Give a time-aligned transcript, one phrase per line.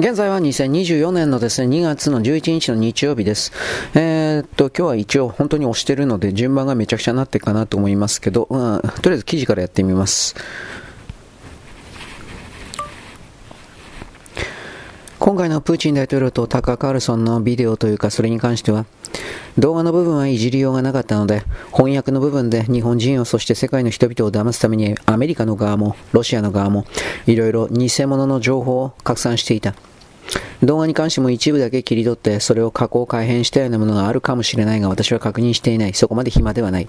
[0.00, 3.52] 現在は2024年のですね、2月の11日の日曜日です。
[3.94, 10.36] えー、っと、今日は一応本当に押してるので順番がめちゃくちゃなってかなと思いますけど、うん、とりあえず記事からやってみます。
[15.18, 18.86] 今回のプーチン大統領とタカ・カールソンのビデオというかそれに関しては
[19.58, 21.42] 動画の部分はいじりようがなかったので
[21.74, 26.86] 翻訳の部分で日本人をそして世界の人々を騙すためにアメリカの側もロシアの側も
[27.26, 29.74] いろいろ偽物の情報を拡散していた
[30.62, 35.94] 動画に関しても一部だけ切り取ってそれを加工改変したようなものがあるかもしれないが私は確認していない。
[35.94, 36.88] そこまで暇ではない。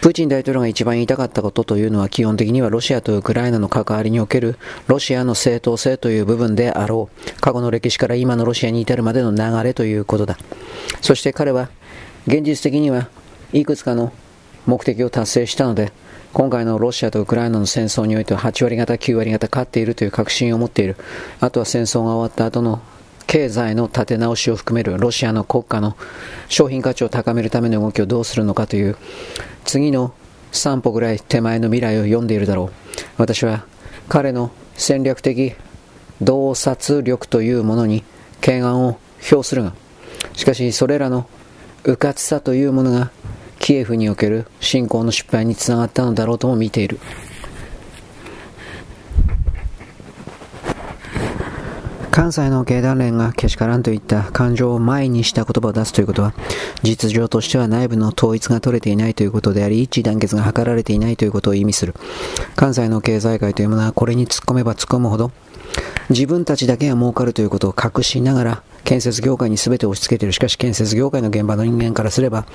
[0.00, 7.40] プーチン大統領が一番言いたかったことというのは基本的にはロシアとウクライナの関わりにおけるロシアの正当性という部分であろう。
[7.40, 10.38] 過去の歴史から今のロシアに至るまでの流れということだ。
[11.00, 11.68] そして彼は
[12.26, 13.08] 現実的には
[13.52, 14.12] いくつかの
[14.66, 15.92] 目的を達成したので
[16.38, 20.94] 今回のロシアとウクライナの戦争においては8割方、9割方勝っているという確信を持っている。
[21.40, 22.80] あとは戦争が終わった後の
[23.26, 25.96] 経済の立て直しを含めるロシアの国家の
[26.48, 28.96] 商品価値を高めるための動きをどうするのかという
[29.64, 30.14] 次の
[30.52, 32.70] 3歩ぐらい手前の未来を読んでいるだろう。
[33.16, 33.64] 私は
[34.08, 35.54] 彼の戦略的
[36.22, 38.04] 洞察力というものに
[38.40, 39.00] 敬願を
[39.32, 39.72] 表するが、
[40.34, 41.28] しかしそれらの
[41.82, 43.10] 迂闊さというものが
[43.68, 46.98] キエフにおける侵攻の失敗につながったのだろうとも見ている。
[52.10, 56.32] 関西の経団連がけしからんといった感情を前にした言葉を出すということは、
[56.82, 61.94] 実情としては内部の統一が取れていないということであり、一致団結が図られていないということを意味する。
[62.56, 65.30] 関西の経済界というものはこれに突っ込めば突っ込むほど、
[66.08, 70.32] 自分たちだけが儲かるということを隠しながら、建設業界に全て押し付けている。
[70.32, 72.46] しかし建設業界の現場の人間からすれば、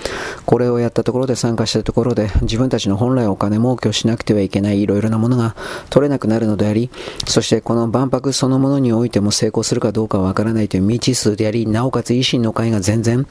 [0.48, 5.56] これをやったところで参加したところで、自分たちの本来お金儲けをしなくてはいけないいろいろなものが
[5.92, 6.90] 取れなくなるのであり、
[7.28, 13.28] そしてこの万博そのものにおいても成功するかどうかわからないという未知数であり、なおかつ維新の会が全然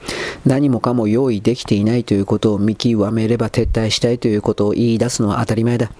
[0.46, 5.90] 何もかも用意できていないということを見極めれば撤退したいということを言い出すのは当たり前だ。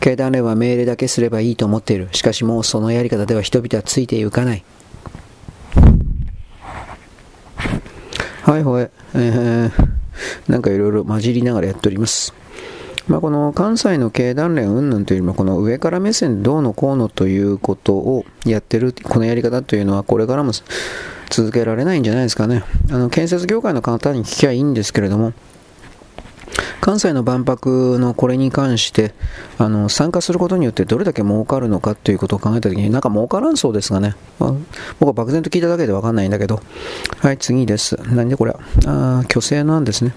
[0.00, 2.10] 経団連は命令だけすればいいと思っている。
[2.12, 4.62] しかしもうそのやり方では人々はついていかない。
[8.46, 9.72] はいはい、えー、
[10.46, 12.32] なんかいろいろ混じりながらやっております。
[13.08, 20.52] まあ、この関西の経団連云々というよりも、この上から目線どうのこうのということをやってる、このやり方というのは、これからも
[21.28, 22.62] 続けられないんじゃないですかね。
[22.88, 25.32] あの建設業界の方に聞きゃいいんですけれども、
[26.80, 29.14] 関西の万博のこれに関して
[29.58, 34.54] あの参加することによってどれだけ儲かるのかということを考えたときになんか儲からんそうですがね、まあ、
[35.00, 36.60] 僕は漠然と聞いただけで分かんないんだけど。
[37.18, 37.96] はい次です。
[38.08, 38.54] 何でこれ
[38.86, 40.14] あ虚勢なんですね。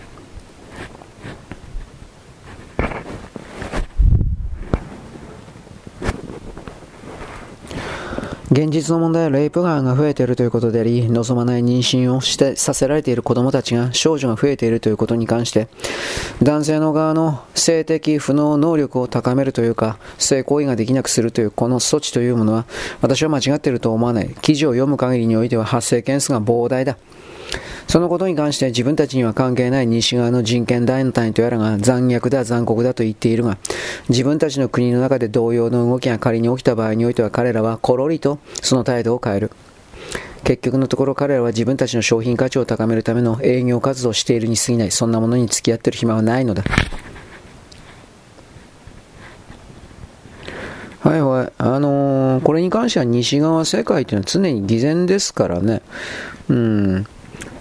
[8.51, 15.67] 現実の問題はレイプガーが増えているということであり、望まない妊娠をしてさせられている子供たちが、少女が増えているということに関して、
[16.41, 22.65] 男性の側の性的不能能力を高めるというか、性行為ができなくするというこの措置というものは、
[23.01, 24.35] 私は間違っていると思わない。
[24.41, 26.97] 記事を読む限りにおいては発生件数が膨大だ。
[27.87, 33.57] そのことに関して自分たちには関係ない西側の人権団体とやらが残虐だ残酷だと言っているが、
[34.09, 39.51] 自分たちの国の中で同様の動きが仮に起きた場合においては彼らはコロリとその態度を変える。
[40.43, 44.91] 結局のところ彼らは自分たちの商品価値を高めるための営業活動をしているに過ぎない。
[44.91, 46.63] そんなものに付き合ってる暇はないのだ。
[51.01, 51.51] はいはい。
[51.57, 55.81] あのー、これに関しては西側世界というのは常に偽善ですからね。
[56.49, 57.07] うん。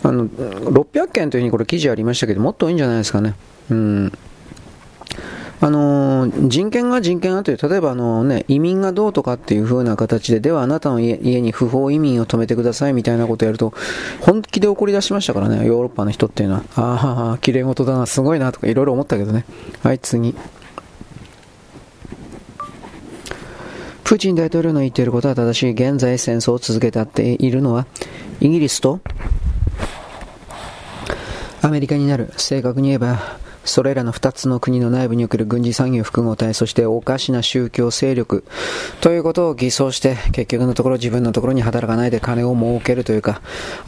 [0.03, 3.35] あの、600件というふうにこれ記事ありましたけど、もっと多いんじゃないですかね。
[3.71, 4.13] うん。
[5.61, 13.73] あの人権が人権がという、例えばあの、ね、移民がどうとかっていう風な形で、ではあなたの家に不法移民を止めてくださいみたいなことをやると、
[14.21, 16.63] 本気で怒り出しましたからね、ヨーロッパの人っていうのは。
[16.77, 19.45] ああ、綺麗事だな、すごいなとかいろいろ思ったけどね。
[19.83, 20.37] はい、次。
[24.05, 25.73] プーチン大統領の言っていることは正しい。
[25.73, 27.87] 現在戦争を続けたっているのは、
[28.41, 29.01] イギリスと
[31.61, 32.33] アメリカになる。
[32.37, 38.45] 正確に言えば、それらの2つの国の内部における軍事産業複合体、そしておかしな宗教勢力
[39.01, 43.43] ということを偽装して、結局のところ自分のところに働かないで金を儲けるというか、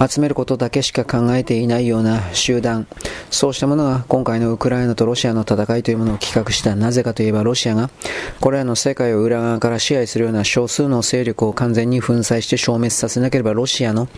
[0.07, 2.87] 集めることだけしか考えていないような集団、
[3.31, 6.77] そうしたものが今回のウクライナとロシアの戦いというものを企画した。
[6.77, 7.91] なぜかといえばロシアが、
[8.41, 14.09] これらの世界を裏側から支配するような少数の勢力を完全に粉砕して消滅させなければロシアの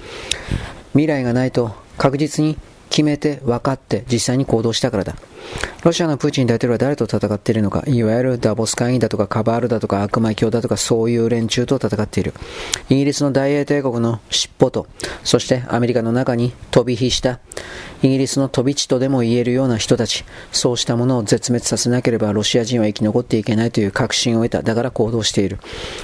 [0.93, 2.59] 未来がないと確実に
[2.93, 5.17] 決めて分かって実際に行動したからだ。
[5.83, 12.35] ロシアのプーチン大統領は誰と戦っているのか、いわゆるダボス会議だとかカバールだとか悪魔教だとかそういう連中と戦っている。
[12.91, 14.87] イギリスの大英帝国の尻尾と、
[15.25, 17.41] そしてアメリカの中に飛び火した
[18.03, 24.63] イギリスの飛び地とでも言えるような人たち、そうしたものを絶滅させなければロシア人は生き残っていけないという確信を得た。
[24.63, 25.59] だから行動している。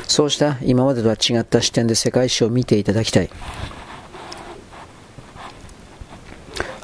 [0.08, 3.29] そうした今までとは違った視点で世界史を見ていただきたい。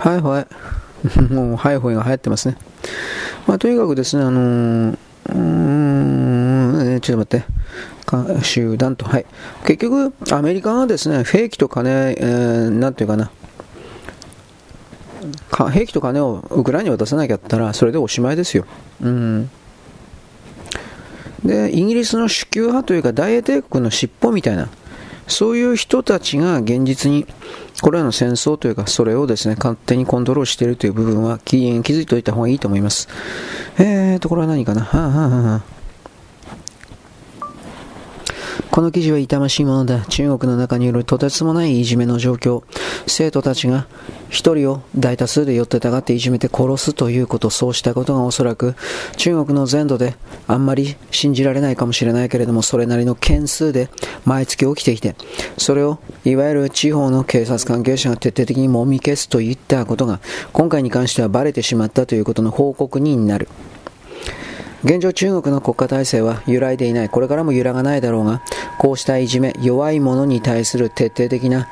[0.04, 0.46] はいはい。
[1.32, 2.56] もう、ハイホイが流行ってますね。
[3.46, 4.96] まあ、とにかくですね、あのー、
[5.28, 8.44] うーん、ちょっと待って。
[8.44, 9.26] 集団と、はい。
[9.64, 13.30] 結局、アメリカがですね、兵器と金、えー、なんていうかな、
[15.70, 18.66] 兵器と金をウクライナに渡さなきゃったら、それでおしまいですよ。
[19.02, 19.50] うん。
[21.44, 24.68] で、イギリスの主級派というか、大英帝国の尻尾みたいな、
[25.26, 27.26] そういう人たちが現実に
[27.84, 33.08] これらの戦争というか、それをですね、勝手にコントロールしているという部分は気づいておいた方がいいと思います。
[33.76, 34.80] えーと、これは何かな？
[34.80, 35.62] はあ、はあはあ
[38.74, 40.04] この記事は痛ましいものだ。
[40.06, 42.64] 中国の中によるとてつもないいじめの状況。
[43.06, 43.86] 生徒たちが
[44.30, 48.74] 一人を大多数で寄ってたがっていじめて殺すということ、そうしたことがおそらく
[49.16, 50.16] 中国の全土で
[50.48, 53.90] あんまり信じられないかもしれないけれども、それなりの件数で
[54.24, 55.14] 毎月起きていて、
[55.56, 60.18] それをいわゆる地方の警察関係者が徹底的にもみ消すといったことが、
[60.52, 63.46] 今回に関してはバレてしまったということの報告になる。
[64.84, 67.08] 現状中国の国家体制は揺らいでいない。
[67.08, 68.42] これからも揺らがないだろうが、
[68.78, 71.68] こうしたいじめ、弱い者に対する徹底的な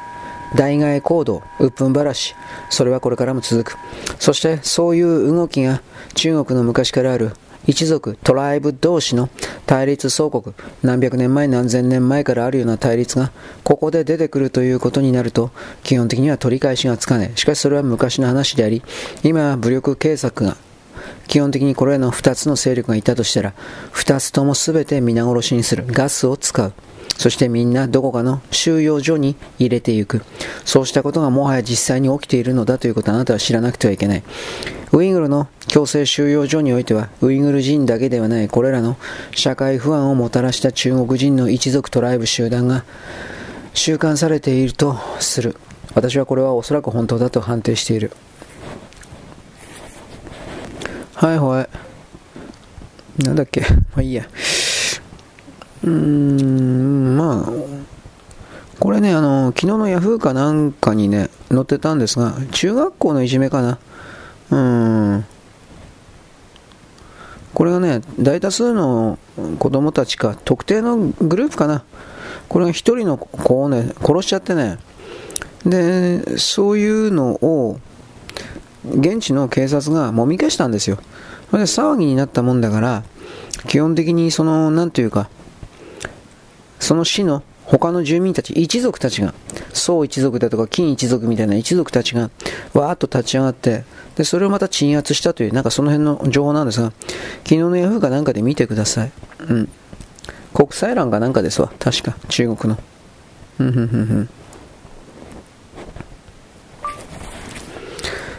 [0.57, 2.35] 代替行動、鬱憤晴らし、
[2.71, 3.77] それはこれからも続く。
[4.19, 5.83] そしてそういう動きが
[6.15, 7.33] 中国の昔からある
[7.67, 9.29] 一族、トライブ同士の
[9.67, 13.31] 対立相国、何百年前何千年前からあるような対立が、
[13.63, 15.51] ここで出てくるということになると、
[15.85, 17.33] 基本的には取り返しがつかない。
[17.37, 18.83] しかしそれは昔の話であり、
[19.23, 20.57] 今は武力警察が
[21.27, 23.55] 基本的にこれらの2つの勢力がいたとしたら、
[23.93, 25.85] 2つとも全て皆殺しにする。
[25.87, 26.73] ガスを使う。
[27.17, 30.23] そしてみんなどこかの収容所に入れていく。
[30.65, 34.23] そうしたことがもはや実際に起きているのだということをあなたは知らなくてはいけない。
[34.93, 38.97] ウイグルの強制収容所においては、ウイグル人だけではないこれらの
[39.35, 42.85] 社会不安をもたらした中国人の一族トライブ集団が
[43.73, 45.57] 収監されているとする。
[45.95, 48.13] 私はこれはおそらく本当だと判定している。
[51.23, 51.69] はいは
[53.21, 53.25] い。
[53.25, 53.61] なんだっけ？
[53.61, 54.27] まあいいや。
[55.85, 57.53] うーん、まあ、
[58.81, 63.79] これね、あの、昨日のヤフーかなんかにね、載ってたんですが、中学校のいじめかな。
[64.51, 65.25] うーん。
[67.55, 69.17] これがね、大多数の
[69.61, 71.85] 子供たちか、特定のグループかな。
[72.49, 74.79] これが一人の子をね、殺しちゃってね。
[75.65, 77.79] で、そういうのを、
[78.85, 80.99] 現地の警察がもみ消したんですよ。
[81.51, 83.05] それで騒ぎになったもんだから、
[83.69, 85.29] 基本的にその、なんというか、
[86.81, 89.35] その市の他の住民たち、一族たちが、
[89.73, 92.31] 宋一族だとか金一族みたいな一族たちが、
[92.75, 93.85] わーっと立ち上がって、
[94.17, 96.93] で、それをまた鎮圧したという、なんかその辺の情報なんですが、
[97.45, 99.13] 昨日のヤフーかなんかで見てください。
[99.49, 99.69] うん。
[100.53, 101.73] 国際欄かなんかですわ。
[101.79, 102.79] 確か、中国の。
[103.61, 104.29] うん、うん、うん、うん。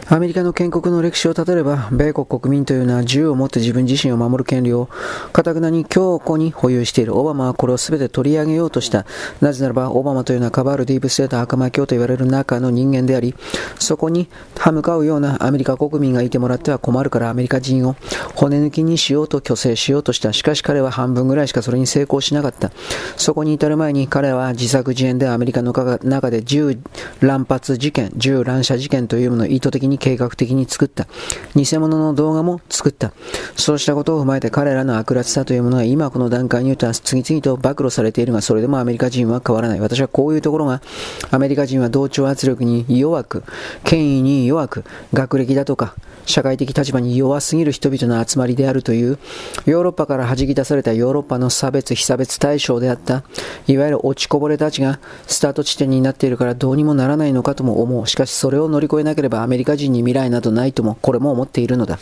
[0.06, 4.90] アメリカの建国の歴史をたどれば、米国国民というのは銃を持って自分自身を守る権利を、
[5.32, 7.16] かたくなに強固に保有している。
[7.16, 9.06] オバマはこれを全て取り上げようとした。
[9.40, 13.34] なぜならば、オバマというのはカバールディープステート悪魔教と言われる中の人間であり、
[13.78, 17.96] そこに歯向かうようなアメリカ国民がいてもらっては困るからアメリカ人を
[18.34, 20.34] 骨抜きにしようと虚勢しようとした。
[20.34, 22.72] しかし彼は半分ぐらいしかそれに成功しなかった。
[23.16, 26.78] そこに至る前に彼は自作自演でアメリカの中で銃
[27.20, 31.06] 乱発事件、銃乱射事件というものを意図的にに計画的に作った。
[31.54, 33.12] 偽物の動画も作った。
[33.56, 39.80] そうしたことを踏まえて彼らの悪辣さというものは今この段階によっては次々と暴露されているが、それでもアメリカ人は変わらない。
[39.80, 40.82] 私はこういうところが、
[41.30, 43.44] アメリカ人は同調圧力に弱く、
[43.84, 45.94] 権威に弱く、学歴だとか、
[46.26, 49.18] 社会的立場に弱すぎる人々の集まりであるという、
[49.66, 53.24] ヨーロッパから弾き出されたヨーロッパの差別、非差別対象であった、
[53.66, 58.06] いわゆる落ちこぼれたちがスタート地点になっているからどうにもならないのかとも思う。
[58.06, 61.98] しかしそれを乗り越えなければアメリカ人に未来などないとも、これも思っているのだ。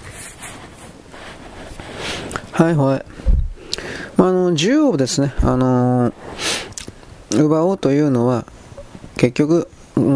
[2.53, 3.05] はいはい。
[4.19, 6.13] あの、銃をですね、あの
[7.35, 8.47] 奪おうというのは、
[9.17, 9.69] 結局、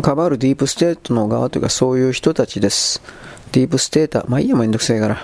[0.02, 3.02] カバールディープステートの側というかそういう人たちです。
[3.52, 5.18] ディープステーター、まあいいや、めんどくせえから。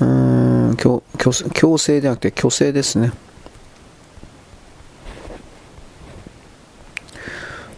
[0.00, 3.12] うーん、強強制ではなくて虚勢ですね。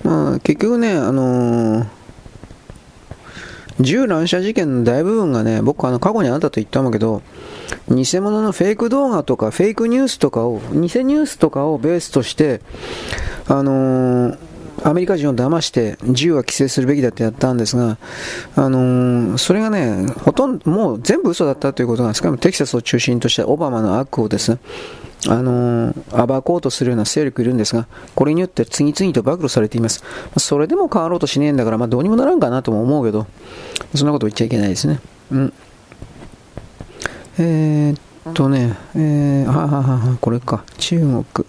[0.02, 1.86] まあ結局ね、あのー、
[3.80, 7.22] 銃乱射事件の大部分がね、僕あの過去にあったと言ったんだけど、
[7.88, 12.60] 偽物のフェイク動画とかフェイクニュースとかを、偽ニュースとかをベースとして、
[13.48, 14.45] あのー
[14.82, 17.98] アメリカ人を騙して銃は規制するべきだってやったんですが、
[18.54, 24.58] あのー、それがね、ほとんど、もう全部嘘だったということが、しかもテキサスを中心としたオバマの悪をですね、
[25.28, 30.04] あのー、暴こうとするような勢力いるんですが、これによって次々と暴露されています。
[30.36, 33.26] それでも変わろうとしねえんだから、まあ、どうにもならんかなとも思うけど、
[33.94, 35.00] そんなこと言っちゃいけないですね。
[35.32, 35.52] うん。
[37.38, 41.46] えー、っとね、えー、はははこれか、中国。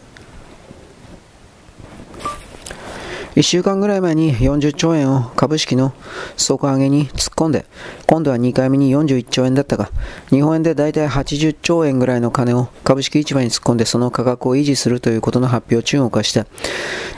[3.38, 5.94] 1週間ぐらい前に40兆円を株式の
[6.38, 7.68] 底上げに突っ込んで、
[8.08, 9.92] 今度は2回目に41兆円だったが、
[10.32, 16.48] 日本円でだいたい80兆円ぐらいの金を株式市場に突っ込んでその価格を維持するということの発表を中国はした。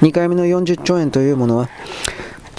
[0.02, 1.70] 2回目の40兆円というものは、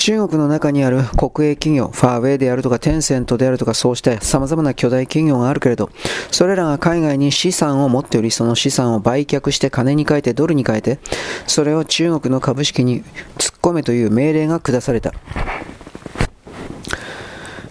[0.01, 5.91] 中国の中にある国営企業、ファーウェイであるとかテンセントであるとかそうした様々な巨大企業があるけれど、
[6.31, 11.01] それらが海外に資産を持っており、その資産を売却して金に変えてドルに変えて、
[11.47, 13.05] それを中国の株式に
[13.37, 15.13] 突っ込めという命令が下された。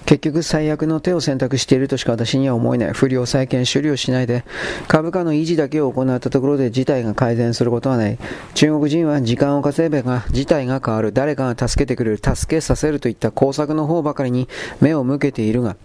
[0.09, 2.93] 結局最悪の手を選択しているとしか私には思えない。
[2.93, 4.43] 不良債権処理をしないで、
[4.87, 8.17] 株価の維持だけを行ったところで事態が改善することはない。
[8.55, 11.13] 中国人は時間を稼げば事態が変わる。
[11.13, 12.17] 誰かが助けてくれる。
[12.17, 14.49] 助けさせるといった工作の方ばかりに
[14.81, 15.75] 目を向けているが、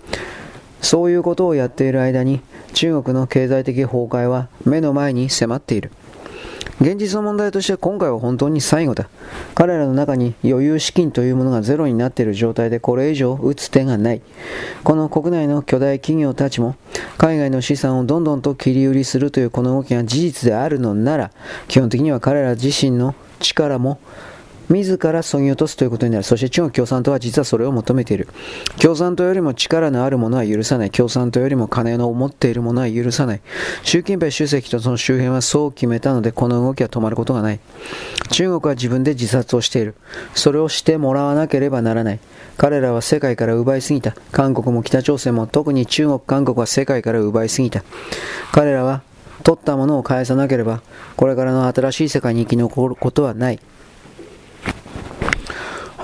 [0.80, 2.40] そういうことをやっている間に
[2.72, 5.90] 中国の経済的崩壊は目の前に迫っている。
[6.80, 9.08] 現実の問題として今回は本当に最後だ。
[9.54, 14.22] 彼らの中に余裕資金というものがゼロになっている状態でこれ以上打つ手がない。
[14.82, 16.76] この国内の巨大企業たちも
[17.16, 21.30] 海外の資産をどんどんと切り売りするというこの動きが事実であるのなら
[21.68, 23.98] 基本的には彼ら自身の力も
[24.68, 26.24] 自らそぎ落とすということになる。
[26.24, 28.28] そして中国共産党は実はそれを求めている。
[28.80, 30.90] 共産党よりも力のあるものは許さない。
[30.90, 33.40] 共産党よりも金の持っているものは許さない。
[33.82, 37.60] 習近平主席とその周辺はそう決めたので、この動きは止まることがない。
[38.30, 39.94] 中国は自分で自殺をしている。
[40.34, 42.20] それをしてもらわなければならない。
[42.56, 44.14] 彼らは世界から奪いすぎた。
[44.32, 47.84] 韓国も北朝鮮も特に中国、韓国は世界から奪いすぎた。
[48.52, 49.02] 彼らは
[49.42, 50.80] 取ったものを返さなければ、
[51.16, 53.60] これからの新しい世界に生き残ることはない。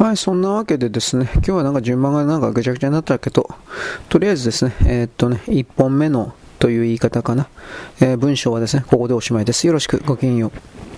[0.01, 3.51] はい、そんなわけでですね、今日はなんか順番がなんかぐちゃぐちゃになったけど、
[4.09, 7.49] とりあえずですね、えー、っとね、1本目のという言い方かな、
[8.01, 9.67] えー、文章はですね、ここでおしまいです。
[9.67, 10.90] よろしく、ごきげんよう。